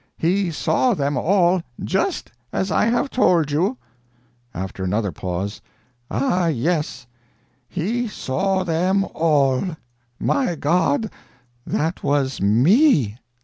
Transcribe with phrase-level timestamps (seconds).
[0.17, 3.77] He saw them all, just as I have told you."
[4.51, 5.61] After another pause:
[6.09, 7.05] "Ah, yes,
[7.69, 9.63] he saw them all.
[10.19, 11.11] My God,
[11.67, 13.17] that was ME.